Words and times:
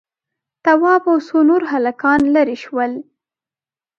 تواب 0.65 1.03
او 1.11 1.17
څو 1.27 1.37
نور 1.49 1.61
هلکان 1.73 2.19
ليرې 2.33 2.57
شول. 2.63 2.91